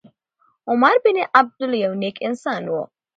[0.69, 2.73] عمر بن عبیدالله یو نېک انسان و.